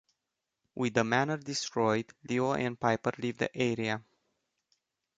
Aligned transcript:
With 0.73 0.95
the 0.95 1.03
manor 1.03 1.37
destroyed, 1.37 2.11
Leo 2.27 2.53
and 2.53 2.79
Piper 2.79 3.11
leave 3.19 3.37
the 3.37 3.55
area. 3.55 4.03